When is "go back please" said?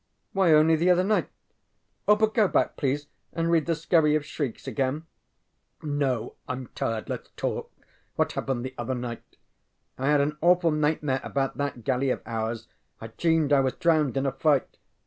2.33-3.05